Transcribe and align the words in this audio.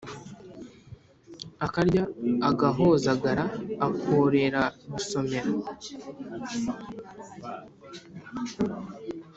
akarya 1.65 2.03
agahozagara 2.49 3.45
akarorera 3.85 4.63
gusomera! 4.91 5.49